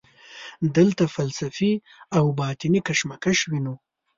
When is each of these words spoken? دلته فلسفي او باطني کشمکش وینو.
دلته 0.77 1.03
فلسفي 1.15 1.71
او 2.17 2.25
باطني 2.39 2.79
کشمکش 2.87 3.39
وینو. 3.49 3.75